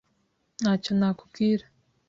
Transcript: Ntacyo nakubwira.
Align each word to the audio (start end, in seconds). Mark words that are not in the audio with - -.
Ntacyo 0.61 0.91
nakubwira. 0.99 1.65